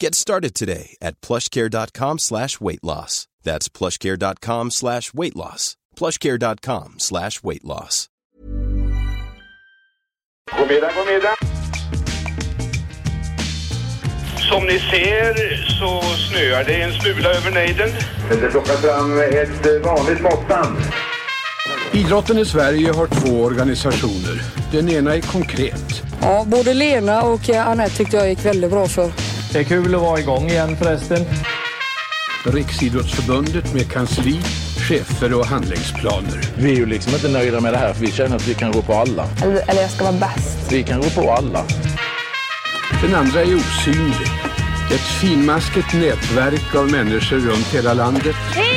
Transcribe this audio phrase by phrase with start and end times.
[0.00, 3.26] Get started today at plushcare.com slash weight loss.
[3.42, 5.76] That's plushcare.com slash weight loss.
[5.96, 8.08] plushcare.com slash weight loss.
[10.56, 11.36] God middag, god middag.
[14.48, 17.88] Som ni ser så snöar det en smula över nejden.
[18.30, 20.76] Det plockar fram ett eh, vanligt måttband.
[21.92, 24.42] Idrotten i Sverige har två organisationer.
[24.72, 26.02] Den ena är konkret.
[26.20, 29.27] Ja, både Lena och eh, Anette tyckte jag gick väldigt bra för.
[29.52, 31.24] Det är kul att vara igång igen förresten.
[32.44, 34.40] Riksidrottsförbundet med kansli,
[34.88, 36.50] chefer och handlingsplaner.
[36.58, 38.72] Vi är ju liksom inte nöjda med det här för vi känner att vi kan
[38.72, 39.26] gå på alla.
[39.42, 40.72] Eller, eller jag ska vara bäst.
[40.72, 41.64] Vi kan gå på alla.
[43.02, 44.28] Den andra är osynlig.
[44.94, 48.67] Ett finmaskigt nätverk av människor runt hela landet Kom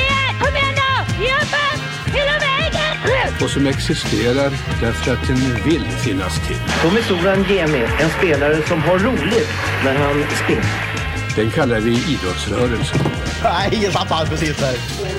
[3.44, 6.56] och som existerar därför att den vill finnas till.
[6.82, 9.48] Tommy Soran Gemi, en spelare som har roligt
[9.84, 10.92] när han spelar.
[11.36, 13.00] Den kallar vi idrottsrörelsen.
[13.42, 14.74] Nej, ingen satt alls precis där.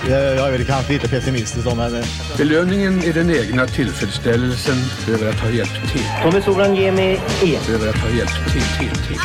[0.10, 2.04] Jag jag är väl kanske lite pessimistisk då, men...
[2.38, 4.76] Belöningen är den egna tillfredsställelsen
[5.10, 6.06] över att ha hjälpt till.
[6.24, 7.74] Tommy Soran Gemi är.
[7.74, 9.20] Över att ha hjälpt till, till, till.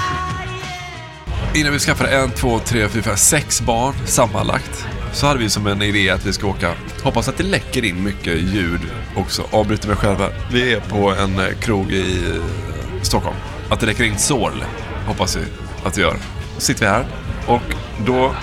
[1.61, 5.67] Innan vi skaffade en, två, tre, fyra, fem, sex barn sammanlagt så hade vi som
[5.67, 6.75] en idé att vi ska åka.
[7.03, 8.81] Hoppas att det läcker in mycket ljud
[9.17, 9.43] också.
[9.51, 10.29] Avbryter mig själva.
[10.53, 13.37] Vi är på en eh, krog i eh, Stockholm.
[13.71, 14.65] Att det läcker in sorl
[15.07, 15.41] hoppas vi
[15.85, 16.17] att det gör.
[16.55, 17.07] Så sitter vi här
[17.47, 17.75] och
[18.07, 18.35] då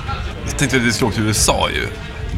[0.57, 1.87] tänkte vi att vi skulle åka till USA ju.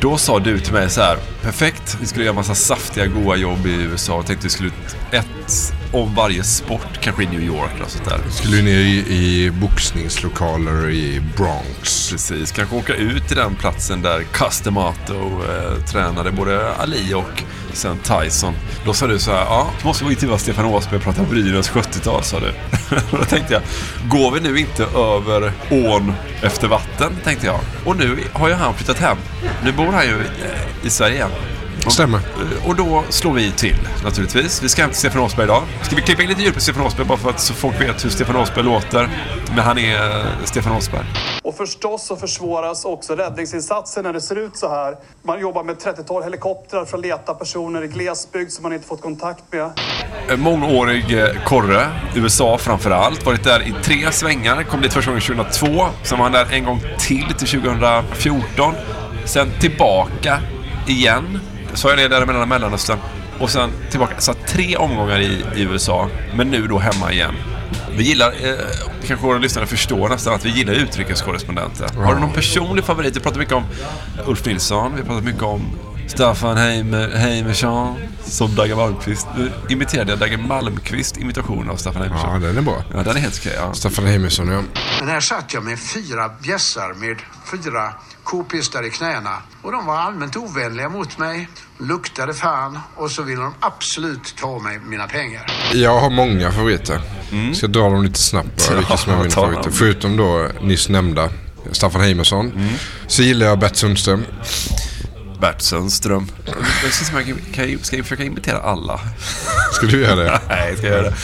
[0.01, 3.65] Då sa du till mig så här, perfekt, vi skulle göra massa saftiga goa jobb
[3.65, 4.71] i USA och tänkte vi skulle
[5.11, 8.19] ett om varje sport, kanske i New York eller sånt där.
[8.29, 12.11] Skulle ner i, i boxningslokaler i Bronx.
[12.11, 17.43] Precis, kanske åka ut till den platsen där Custamato eh, tränade både Ali och
[17.73, 18.53] sen Tyson.
[18.85, 21.71] Då sa du så här, ja, då måste vi intervjua Stefan Åsberg och prata Brynäs
[21.71, 22.53] 70-tal, sa du.
[23.17, 23.61] Då tänkte jag,
[24.09, 27.59] går vi nu inte över ån efter vatten, tänkte jag.
[27.85, 29.17] Och nu har ju han flyttat hem.
[29.63, 31.31] Nu bor han ju eh, i Sverige igen.
[31.87, 32.19] Och- Stämmer.
[32.67, 34.63] Och då slår vi till naturligtvis.
[34.63, 35.63] Vi ska hem till Stefan Åsberg idag.
[35.81, 38.05] Ska vi klippa in lite ljud på Stefan Åsberg bara för att så folk vet
[38.05, 39.09] hur Stefan Åsberg låter.
[39.49, 41.05] Men han är eh, Stefan Åsberg.
[41.43, 44.95] Och förstås så försvåras också räddningsinsatsen när det ser ut så här.
[45.23, 49.01] Man jobbar med 30-tal helikoptrar för att leta personer i glesbygd som man inte fått
[49.01, 49.71] kontakt med.
[50.29, 53.25] En mångårig eh, korre, USA framför allt.
[53.25, 54.63] Varit där i tre svängar.
[54.63, 55.85] Kom dit första gången 2002.
[56.03, 58.73] Sen var han där en gång till till 2014.
[59.25, 60.39] Sen tillbaka
[60.87, 61.39] igen.
[61.77, 62.99] Så jag det där mellan Mellanöstern.
[63.39, 64.13] Och sen tillbaka.
[64.19, 66.09] Så tre omgångar i, i USA.
[66.35, 67.35] Men nu då hemma igen.
[67.97, 68.55] Vi gillar, eh,
[69.07, 71.89] kanske våra lyssnare förstår nästan att vi gillar utrikeskorrespondenter.
[71.95, 73.15] Har du någon personlig favorit?
[73.15, 73.63] Vi pratar mycket om
[74.25, 74.95] Ulf Nilsson.
[74.95, 75.61] Vi pratar mycket om
[76.07, 77.95] Staffan Heimer, Heimersson
[78.25, 79.27] som Dagge Malmqvist.
[79.37, 82.41] Nu imiterade jag Dagge Malmqvist imitation av Staffan Heimersson.
[82.41, 82.83] Ja, den är bra.
[82.93, 83.53] Ja, den är helt okej.
[83.55, 83.73] Ja.
[83.73, 84.61] Staffan Heimersson, ja.
[84.99, 87.17] Men här satt jag med fyra bjässar med
[87.51, 87.93] fyra
[88.23, 89.37] k-pistar i knäna.
[89.61, 91.49] Och de var allmänt ovänliga mot mig,
[91.79, 95.45] luktade fan och så ville de absolut ta mig mina pengar.
[95.73, 97.01] Jag har många favoriter.
[97.53, 99.63] Ska dra dem lite snabbt bara, vilka som är mina ta favoriter.
[99.63, 99.71] dem.
[99.73, 101.29] Förutom då nyss nämnda
[101.71, 102.69] Staffan Heimersson.
[103.07, 104.23] Så gillar jag Bert Sundström.
[105.39, 106.27] Bert Sundström.
[106.83, 108.99] Jag ska, se om jag kan, kan jag, ska jag försöka imitera alla?
[109.73, 110.39] Ska du göra det?
[110.49, 111.15] Nej, ska jag göra det.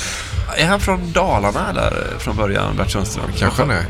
[0.57, 3.25] Är han från Dalarna eller från början, Bert Sundström?
[3.37, 3.85] Kanske han är.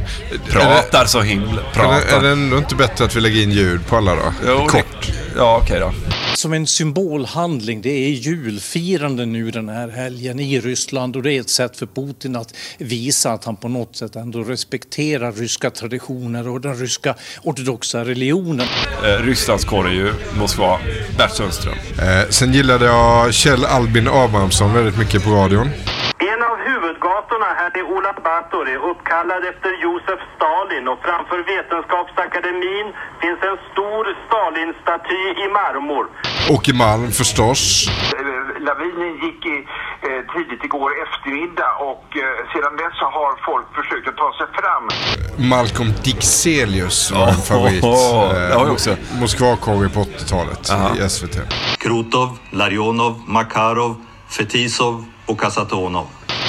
[0.49, 1.47] Pratar så himla...
[1.51, 2.21] Är det, är Pratar.
[2.21, 4.33] det ändå inte bättre att vi lägger in ljud på alla då?
[4.47, 4.85] Jo, Kort.
[5.01, 5.93] Det, ja, okej då.
[6.43, 7.81] Som en symbolhandling.
[7.81, 11.85] Det är julfirande nu den här helgen i Ryssland och det är ett sätt för
[11.85, 17.15] Putin att visa att han på något sätt ändå respekterar ryska traditioner och den ryska
[17.43, 18.67] ortodoxa religionen.
[19.03, 20.79] Eh, Rysslandskorre ju, Moskva,
[21.17, 21.75] Bert Sundström.
[21.99, 25.69] Eh, sen gillade jag Kjell Albin Abrahamsson väldigt mycket på radion.
[27.33, 32.87] Huvudgatorna här i Ulan Bator är uppkallad efter Josef Stalin och framför Vetenskapsakademin
[33.21, 36.05] finns en stor Stalin-staty i marmor.
[36.55, 37.89] Åke Malm förstås.
[38.67, 39.57] Lavinen gick i,
[40.07, 44.85] eh, tidigt igår eftermiddag och eh, sedan dess har folk försökt att ta sig fram.
[45.49, 47.83] Malcolm Dixelius var en favorit.
[47.83, 48.97] oh, jag Eh.
[49.21, 50.95] Moskvakorre på 80-talet Aha.
[50.95, 51.35] i SVT.
[51.77, 53.95] Krutov, Larionov, Makarov,
[54.37, 56.07] Fetisov och Kasatonov.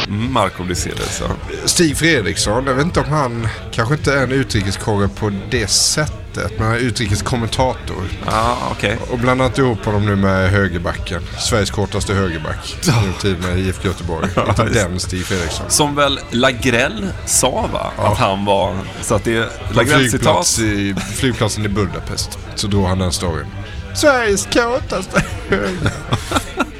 [0.08, 1.26] Marko Dixelius, ja.
[1.64, 6.52] Stig Fredriksson, jag vet inte om han kanske inte är en utrikeskorre på det sättet.
[6.58, 8.04] Men han är utrikeskommentator.
[8.26, 8.98] Ja, okej.
[9.10, 11.22] Och blandat ihop honom nu med högerbacken.
[11.38, 12.76] Sveriges kortaste högerback.
[12.86, 14.28] Nu tid med IFK Göteborg.
[14.48, 15.70] Inte den Stig Fredriksson.
[15.70, 17.92] Som väl Lagrell sa va?
[17.96, 18.76] Att han var...
[19.02, 20.58] Så att det är Lagrell-citat.
[20.58, 22.38] i, flygplatsen i Budapest.
[22.54, 23.46] Så drog han den storyn.
[23.94, 25.24] Sveriges kåtaste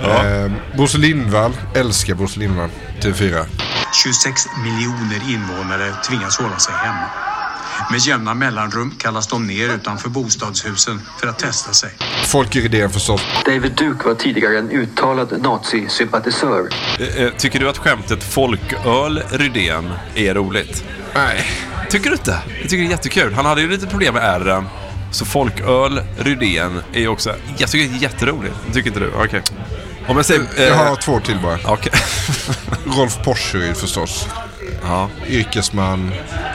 [0.00, 0.26] Ja.
[0.26, 1.52] eh, Bosse Lindvall.
[1.74, 2.70] Älskar Bosse Lindvall.
[3.00, 3.44] TV4.
[4.04, 7.04] 26 miljoner invånare tvingas hålla sig hemma.
[7.90, 11.90] Med jämna mellanrum kallas de ner utanför bostadshusen för att testa sig.
[12.24, 13.20] Folke Rydén förstås.
[13.44, 16.68] David Duke var tidigare en uttalad nazisympatisör.
[17.00, 20.84] Eh, eh, Tycker du att skämtet folköl Rydén är roligt?
[21.14, 21.44] Nej.
[21.90, 22.38] Tycker du inte?
[22.60, 23.34] Jag tycker det är jättekul.
[23.34, 24.64] Han hade ju lite problem med R'n.
[25.10, 27.34] Så folköl Rydén är ju också...
[27.58, 28.54] Jag tycker det är jätteroligt.
[28.72, 29.12] Tycker inte du?
[29.24, 29.42] Okej.
[30.08, 30.46] Om jag säger...
[30.56, 31.58] Jag eh, har två till bara.
[31.64, 31.92] Okej.
[32.96, 34.28] Rolf Porseryd förstås.
[34.82, 35.08] Ja.
[35.28, 36.12] Yrkesman.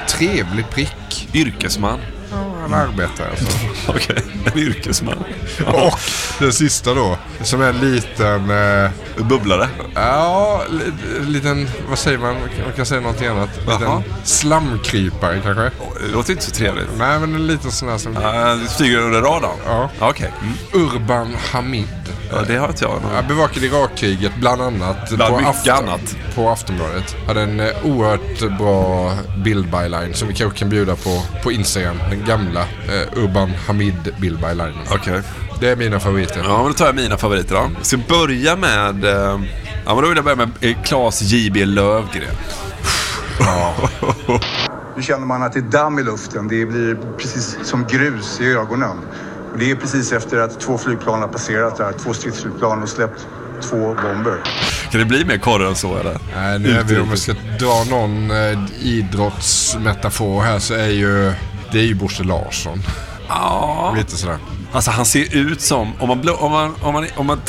[0.10, 1.30] Trevlig prick.
[1.34, 2.00] Yrkesman?
[2.32, 3.46] Ja, han arbetar alltså.
[3.88, 5.24] Okej, en yrkesman.
[5.66, 6.00] Och
[6.40, 7.18] den sista då.
[7.44, 8.50] Som är en liten...
[8.50, 9.70] Eh, Bubblare?
[9.96, 11.70] Ja, li- liten...
[11.90, 12.34] Vad säger man?
[12.36, 13.50] Man kan säga någonting annat.
[13.68, 13.80] Jaha.
[13.80, 15.64] Liten slamkrypare kanske.
[16.02, 16.88] Det låter inte så trevligt.
[16.98, 18.18] Nej, men en liten sån här som...
[18.18, 19.58] Uh, flyger under radarn?
[19.66, 19.90] Ja.
[20.00, 20.34] Okej.
[20.42, 20.86] Mm.
[20.86, 21.88] Urban Hamid.
[22.32, 23.02] Ja, det har inte jag.
[23.16, 25.10] Jag bevakade Irakkriget bland annat.
[25.10, 26.16] Bland på mycket annat.
[26.36, 27.16] På Aftonbladet.
[27.28, 29.12] Hade en eh, oerhört bra
[29.44, 31.98] bildbyline som vi kanske kan bjuda på på Instagram.
[32.10, 34.74] Den gamla eh, Urban Hamid bildbylinen.
[34.92, 35.22] Okej.
[35.60, 36.42] Det är mina favoriter.
[36.44, 37.70] Ja, men då tar jag mina favoriter då.
[37.78, 39.06] Jag ska börja med...
[39.06, 39.40] Eh,
[39.86, 41.66] ja, men då vill jag börja med eh, Claes J.B.
[41.66, 42.36] Lövgren.
[43.40, 43.74] Ja.
[44.96, 46.48] Nu känner man att det är damm i luften.
[46.48, 48.98] Det blir precis som grus i ögonen.
[49.52, 51.92] Och det är precis efter att två flygplan har passerat där.
[51.92, 53.28] Två stridsflygplan och släppt
[53.62, 54.38] två bomber.
[54.92, 56.18] Kan det bli mer korre än så eller?
[56.36, 61.34] Nej, nu är vi, om vi ska dra någon eh, idrottsmetafor här så är ju...
[61.72, 62.80] Det är ju Bosse Larsson.
[63.28, 63.94] Ja.
[63.98, 64.38] Lite sådär.
[64.72, 67.42] Alltså han ser ut som, om man, om man, om man, om man,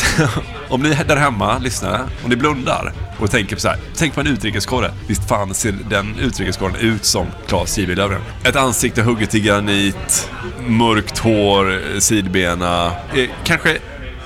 [0.72, 4.20] om ni där hemma, lyssnar, om ni blundar och tänker på så här, tänk på
[4.20, 4.90] en utrikeskorre.
[5.06, 7.94] Visst fan ser den utrikeskorren ut som Claes J.B.
[7.94, 8.20] Löfgren.
[8.44, 10.30] Ett ansikte hugget i granit,
[10.66, 13.78] mörkt hår, sidbena, eh, kanske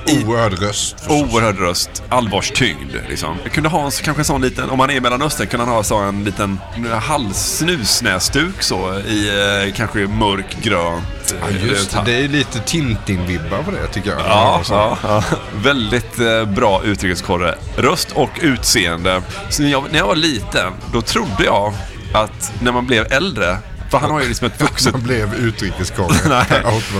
[0.06, 0.96] Oerhörd röst.
[1.08, 3.36] Oerhörd röst, allvarstyngd liksom.
[3.42, 5.74] Jag kunde ha en, kanske en sån liten, om man är i Mellanöstern, kunde han
[5.74, 6.60] ha så en liten
[7.02, 9.28] halssnusnäsduk så i
[9.66, 11.34] eh, kanske mörk grönt.
[11.40, 12.02] Ja, just det.
[12.04, 14.20] Det är lite Tintin-vibbar på det tycker jag.
[14.20, 15.22] Ja, ja, ja.
[15.62, 17.54] Väldigt eh, bra utrikeskorre.
[17.76, 19.22] Röst och utseende.
[19.50, 21.74] Så när jag, när jag var liten, då trodde jag
[22.14, 23.58] att när man blev äldre
[23.90, 24.92] för han har ju liksom ett vuxet...
[24.92, 26.46] Han blev utrikeskorre.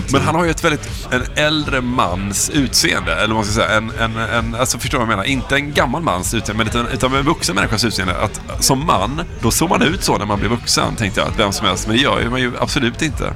[0.12, 3.14] Men han har ju ett väldigt, en äldre mans utseende.
[3.14, 3.76] Eller vad man ska säga.
[3.76, 5.24] En, en, en, alltså förstår vad jag menar?
[5.24, 8.16] Inte en gammal mans utseende, men utan, utan en vuxen människas utseende.
[8.16, 11.28] Att som man, då såg man ut så när man blev vuxen, tänkte jag.
[11.28, 11.86] Att vem som helst.
[11.86, 13.34] Men det gör ju man ju absolut inte.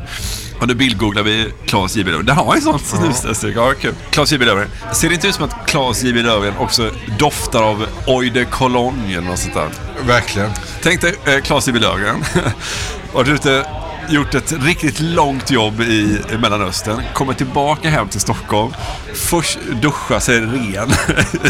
[0.61, 2.11] Och nu bildgooglar vi Claes J.B.
[2.11, 2.27] Löfgren.
[2.27, 3.57] Det har ju sånt snusnäsduk.
[3.57, 3.95] Ja, kul.
[4.11, 4.45] Claes J.B.
[4.45, 4.69] Löfgren.
[4.93, 6.23] Ser det inte ut som att Claes J.B.
[6.23, 9.69] Löfgren också doftar av Eau de Cologne eller något sånt där?
[10.07, 10.51] Verkligen.
[10.83, 11.79] Tänk dig eh, Claes J.B.
[11.79, 12.25] Löfgren.
[13.15, 13.67] Varit ute,
[14.09, 17.03] gjort ett riktigt långt jobb i Mellanöstern.
[17.15, 18.73] Kommer tillbaka hem till Stockholm.
[19.15, 20.91] Först duscha sig ren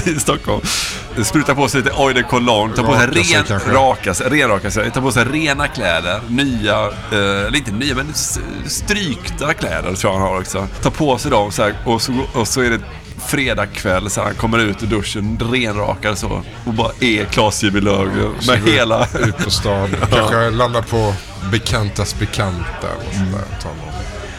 [0.16, 0.60] i Stockholm.
[1.24, 2.74] Sprutar på sig lite Eau de Cologne.
[2.74, 4.90] Tar på sig Raka sig ren, raka sig, renraka sig.
[4.90, 6.20] Tar på sig rena kläder.
[6.28, 8.14] Nya, eh, eller inte nya, men
[8.66, 10.68] strykta kläder tror jag han har också.
[10.82, 12.80] Tar på sig dem så här, och, så, och så är det
[13.26, 17.26] fredag kväll så han kommer ut ur duschen renrakad så och bara är
[17.62, 17.80] J.B.
[17.80, 19.06] Löfgren med hela...
[19.18, 19.88] Ut på stan.
[20.10, 21.14] Kanske landar på
[21.52, 22.88] bekantas bekanta.
[22.96, 23.88] Och sånt där, tar någon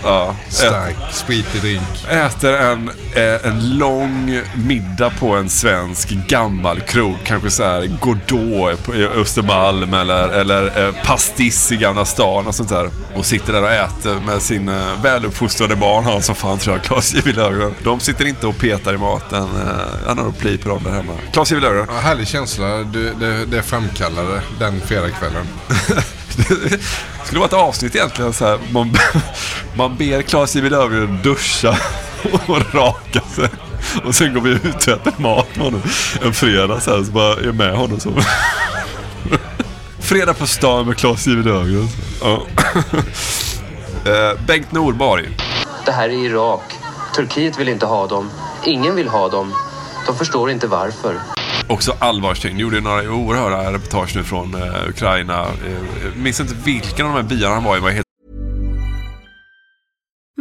[0.04, 2.06] Ja, stark, spritig drink.
[2.10, 7.16] Äter en, eh, en lång middag på en svensk gammal krog.
[7.24, 12.70] Kanske så här Godot på Östermalm eller, eller eh, Pastiss i Gamla stan och sånt
[12.70, 12.90] där.
[13.16, 16.04] Och sitter där och äter med sin eh, väluppfostrade barn.
[16.04, 17.42] Han som fan tror jag, Klas J.W.
[17.42, 17.76] Löfgren.
[17.84, 19.44] De sitter inte och petar i maten.
[19.44, 21.14] Eh, han har nog pli på dem där hemma.
[21.34, 21.70] Klas J.W.
[21.70, 21.96] Löfgren.
[21.96, 25.48] Ja, härlig känsla det, det, det framkallade den fredagskvällen.
[27.22, 28.60] Det skulle vara ett avsnitt egentligen så här.
[28.72, 28.94] Man,
[29.76, 30.78] man ber Klas J.W.
[30.78, 31.78] Löfgren duscha
[32.48, 33.50] och raka sig.
[34.06, 35.82] Och sen går vi ut och äter mat med honom
[36.22, 38.14] en fredag så här, så bara är med honom så.
[40.00, 41.52] Fredag på stan med Klas J.W.
[41.52, 41.88] Löfgren.
[42.22, 42.42] Ja.
[44.06, 45.38] Eh, Bengt Norborg.
[45.86, 46.62] Det här är Irak.
[47.16, 48.30] Turkiet vill inte ha dem.
[48.66, 49.54] Ingen vill ha dem.
[50.08, 51.16] De förstår inte varför.
[51.72, 52.60] Också allvarstyngd.
[52.60, 55.40] Gjorde några oerhörda reportage nu från eh, Ukraina.
[55.42, 57.80] Eh, eh, minns inte vilken av de här byarna han var i.
[57.80, 58.11] Var helt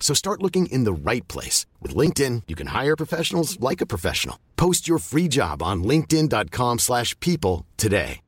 [0.00, 1.66] So start looking in the right place.
[1.82, 4.38] With LinkedIn, you can hire professionals like a professional.
[4.56, 8.20] Post your free job on linkedin.com slash people today.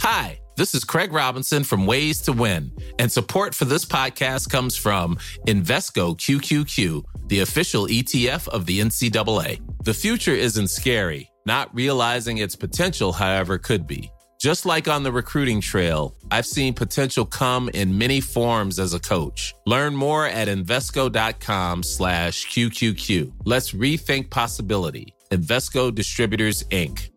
[0.00, 4.76] Hi, this is Craig Robinson from Ways to Win, and support for this podcast comes
[4.76, 9.60] from Invesco QQQ, the official ETF of the NCAA.
[9.84, 11.30] The future isn't scary.
[11.46, 14.10] Not realizing its potential, however, could be.
[14.42, 18.98] Just like on the recruiting trail, I've seen potential come in many forms as a
[18.98, 19.54] coach.
[19.66, 23.34] Learn more at Invesco.com slash QQQ.
[23.44, 25.14] Let's rethink possibility.
[25.30, 27.10] Invesco Distributors, Inc.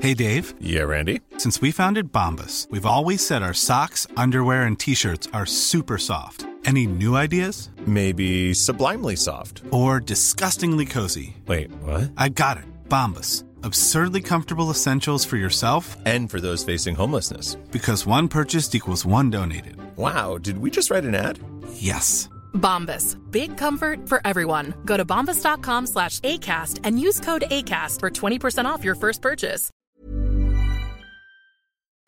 [0.00, 0.54] Hey, Dave.
[0.58, 1.20] Yeah, Randy.
[1.36, 5.98] Since we founded Bombus, we've always said our socks, underwear, and t shirts are super
[5.98, 6.46] soft.
[6.64, 7.70] Any new ideas?
[7.86, 9.62] Maybe sublimely soft.
[9.70, 11.36] Or disgustingly cozy.
[11.46, 12.10] Wait, what?
[12.16, 12.64] I got it.
[12.88, 13.44] Bombus.
[13.64, 17.56] Absurdly comfortable essentials for yourself and for those facing homelessness.
[17.70, 19.76] Because one purchased equals one donated.
[19.96, 21.38] Wow, did we just write an ad?
[21.74, 22.28] Yes.
[22.54, 23.16] Bombas.
[23.30, 24.74] Big comfort for everyone.
[24.84, 29.70] Go to bombas.com slash ACAST and use code ACAST for 20% off your first purchase.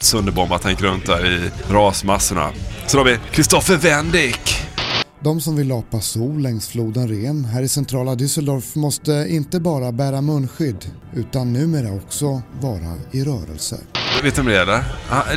[0.03, 2.53] Sönderbombat, han gick runt där i rasmassorna.
[2.87, 4.72] Så då har vi Kristoffer Wendick.
[5.25, 9.93] De som vill lapa sol längs floden Ren här i centrala Düsseldorf måste inte bara
[9.93, 13.77] bära munskydd utan numera också vara i rörelse.
[14.23, 14.85] Vet du vem det är eller?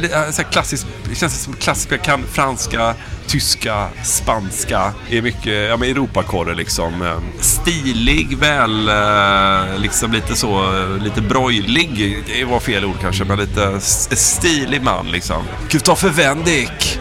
[0.01, 2.95] Det är så här det känns som klassiska kan franska,
[3.27, 4.93] tyska, spanska.
[5.09, 7.01] Det Är mycket, ja men Europakorre liksom.
[7.01, 10.63] Eh, stilig, väl, eh, liksom lite så,
[11.03, 12.17] lite brojlig.
[12.27, 15.43] Det var fel ord kanske, men lite stilig man liksom.
[15.69, 16.99] Kristoffer Wendick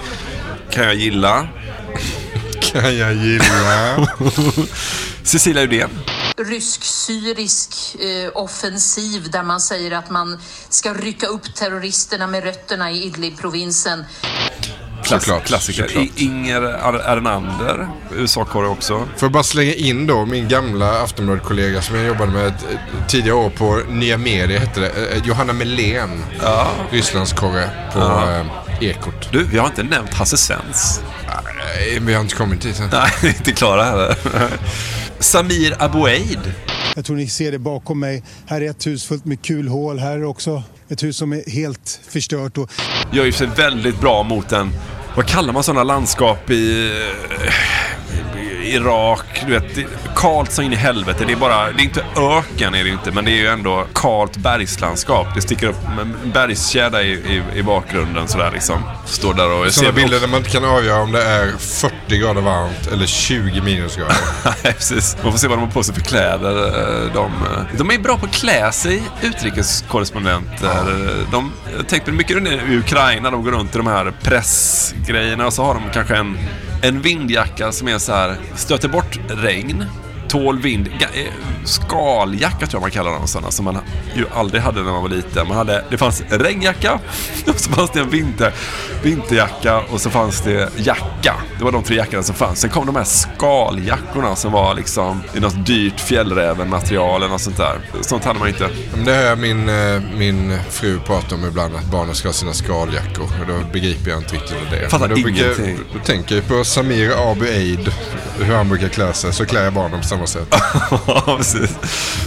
[0.70, 1.48] kan jag gilla
[2.80, 4.08] kan jag gilla.
[5.22, 5.90] Cecilia Uddén.
[6.36, 10.38] rysk-syrisk eh, offensiv där man säger att man
[10.68, 14.04] ska rycka upp terroristerna med rötterna i Idlib-provinsen.
[15.04, 15.86] Klass, klassiker.
[15.86, 16.08] såklart.
[16.16, 18.94] Inger Ernander, USA-korre också.
[18.98, 22.52] Får jag bara slänga in då min gamla Aftonbladet-kollega som jag jobbade med
[23.08, 24.88] tidigare år på Nya Media hette det.
[24.90, 26.24] Eh, Johanna Melén.
[26.42, 26.70] Ja.
[26.90, 28.44] Rysslandskorre på Ja.
[28.80, 29.28] Ekot.
[29.32, 31.00] Du, vi har inte nämnt Hasse Svens.
[31.26, 32.88] Nej, vi har inte kommit dit än.
[32.92, 34.16] Nej, inte klara heller.
[35.18, 36.52] Samir Aboueid.
[36.96, 38.22] Jag tror ni ser det bakom mig.
[38.46, 39.98] Här är ett hus fullt med kulhål.
[39.98, 42.58] Här är också ett hus som är helt förstört.
[42.58, 42.70] Och
[43.12, 44.72] Gör ju sig väldigt bra mot en,
[45.16, 46.92] vad kallar man sådana landskap i,
[48.64, 51.24] Irak, du vet, det, kallt så in i helvete.
[51.26, 53.86] Det är bara, det är inte öken är det inte, men det är ju ändå
[53.94, 55.26] kallt bergslandskap.
[55.34, 58.82] Det sticker upp en bergskedja i, i, i bakgrunden sådär liksom.
[59.06, 62.40] Står där och Sådana bilder där man inte kan avgöra om det är 40 grader
[62.40, 64.16] varmt eller 20 minusgrader.
[64.44, 65.16] Nej, precis.
[65.22, 66.66] Man får se vad de har på sig för kläder.
[66.66, 70.68] eh, De, eh, de är bra på att klä sig, utrikeskorrespondenter.
[71.30, 75.64] De jag tänkte mycket i Ukraina, de går runt i de här pressgrejerna och så
[75.64, 76.38] har de kanske en,
[76.84, 79.84] en vindjacka som är så här, stöter bort regn,
[80.34, 81.32] tål vind, eh,
[81.64, 83.78] skaljacka tror jag man kallar dem sådana som man
[84.14, 85.48] ju aldrig hade när man var liten.
[85.48, 87.00] Man hade, det fanns regnjacka,
[87.46, 88.52] och så fanns det en vinter,
[89.02, 91.34] vinterjacka och så fanns det jacka.
[91.58, 92.60] Det var de tre jackorna som fanns.
[92.60, 97.56] Sen kom de här skaljackorna som var liksom i något dyrt fjällrävenmaterial eller något sånt
[97.56, 97.80] där.
[98.00, 98.68] Sånt hade man inte.
[99.04, 103.24] Det hör min, eh, min fru prata om ibland att barnen ska ha sina skaljackor.
[103.40, 104.88] Och då begriper jag inte riktigt vad det är.
[104.88, 105.78] Fattar då, brukar- ingenting.
[105.92, 107.92] då tänker jag på Samir Abu Eid.
[108.38, 109.32] Hur han brukar klä sig.
[109.32, 110.48] Så klär jag barnen på samma sätt.
[111.06, 111.70] Ja, precis.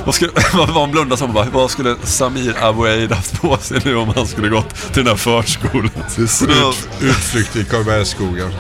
[0.06, 0.32] Vad skulle,
[0.74, 4.28] han blundade som bara, vad skulle Samir Abu Eid haft på sig nu om han
[4.28, 5.92] skulle gått till den här förskolan?
[6.18, 8.52] Ut, utflykt i Karlbergsskogen.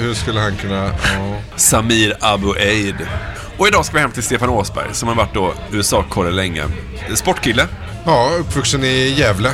[0.00, 0.84] Hur skulle han kunna...
[0.84, 1.36] Ja.
[1.56, 2.96] Samir Abu Eid.
[3.58, 6.64] Och idag ska vi hem till Stefan Åsberg som har varit då USA-korre länge.
[7.14, 7.66] Sportkille.
[8.04, 9.50] Ja, uppvuxen i Gävle.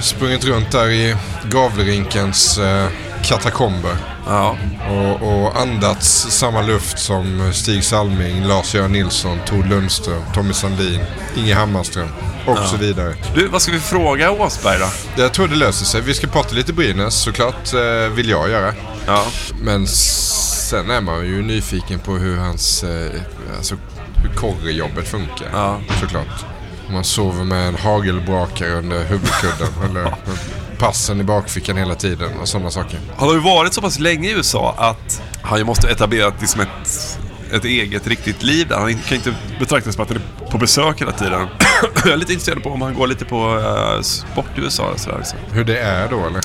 [0.00, 1.16] Sprungit runt där i
[1.50, 2.86] Gavlerinkens eh,
[3.24, 3.96] katakomber.
[4.26, 4.56] Ja.
[4.90, 11.00] Och, och andats samma luft som Stig Salming, Lars-Göran Nilsson, Tord Lundström, Tommy Sandin,
[11.36, 12.08] Inge Hammarström
[12.46, 12.66] och Ja.
[12.66, 13.14] så vidare.
[13.34, 14.88] Du, vad ska vi fråga Åsberg då?
[15.22, 16.00] Jag tror det löser sig.
[16.00, 18.74] Vi ska prata lite Brynäs såklart, eh, vill jag göra.
[19.06, 19.24] Ja.
[19.62, 23.20] Men sen är man ju nyfiken på hur hans, eh,
[23.56, 23.74] alltså
[24.16, 25.46] hur korrejobbet funkar.
[25.52, 25.80] Ja.
[26.00, 26.44] Såklart.
[26.88, 30.14] Om man sover med en hagelbrakare under huvudkudden eller
[30.82, 33.00] passen i bakfickan hela tiden och sådana saker.
[33.16, 36.60] Han har ju varit så pass länge i USA att han ju måste etablera liksom
[36.60, 37.18] ett,
[37.52, 38.76] ett eget riktigt liv där.
[38.76, 41.48] Han kan inte betraktas som att han är på besök hela tiden.
[41.94, 45.00] Jag är lite intresserad på om han går lite på uh, sport i USA och
[45.00, 45.18] sådär.
[45.18, 45.38] Liksom.
[45.52, 46.42] Hur det är då eller?